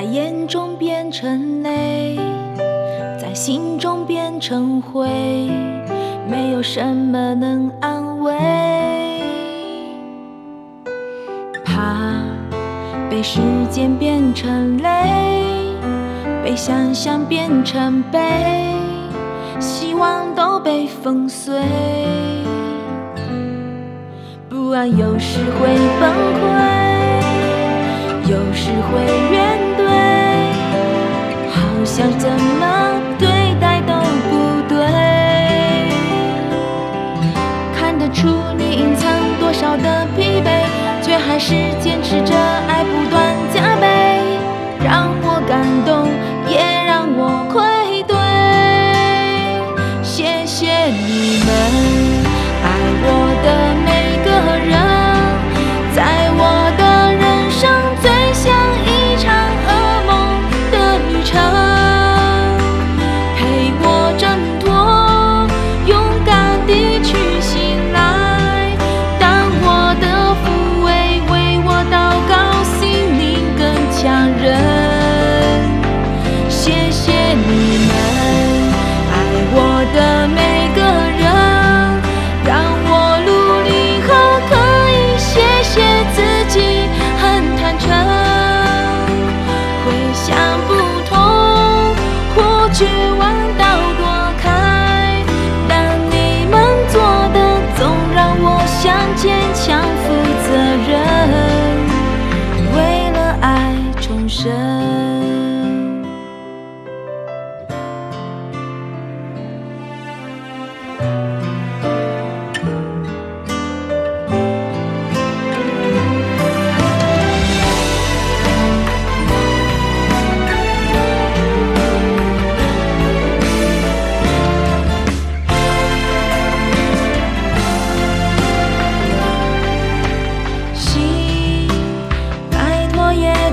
[0.00, 2.18] 在眼中变成泪，
[3.20, 5.06] 在心中变成灰，
[6.26, 8.32] 没有什么能安慰。
[11.62, 12.14] 怕
[13.10, 14.88] 被时间变成泪，
[16.42, 18.18] 被想象变成悲，
[19.60, 21.62] 希望都被粉碎。
[24.48, 25.68] 不安有时会
[26.00, 26.10] 崩
[26.40, 26.80] 溃。
[28.30, 29.59] 有时会怨
[31.90, 32.79] 想怎么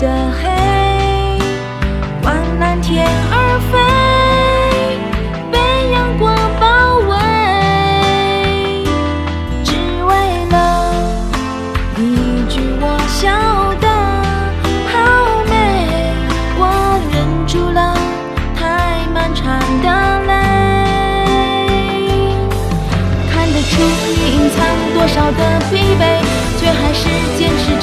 [0.00, 0.08] 的
[0.40, 0.48] 黑，
[2.22, 3.34] 往蓝天而
[3.70, 3.76] 飞，
[5.52, 5.58] 被
[5.92, 7.12] 阳光包围，
[9.62, 9.68] 只
[10.02, 10.10] 为
[10.48, 10.56] 了
[11.98, 12.00] 一
[12.48, 13.28] 句我笑
[13.78, 13.86] 得
[14.88, 14.96] 好
[15.50, 15.52] 美，
[16.56, 16.62] 我
[17.12, 17.14] 忍
[17.46, 17.78] 住了
[18.56, 19.44] 太漫长
[19.82, 19.86] 的
[20.26, 20.32] 泪，
[23.30, 23.72] 看得出
[24.06, 24.58] 你隐藏
[24.94, 26.02] 多少的疲惫，
[26.58, 27.04] 却还是
[27.38, 27.78] 坚持。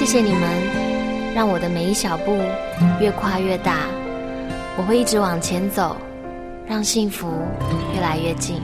[0.00, 2.40] 谢谢你们，让我的每一小步
[3.02, 3.80] 越跨越大。
[4.78, 5.94] 我会一直往前走，
[6.66, 7.30] 让幸福
[7.94, 8.62] 越来越近。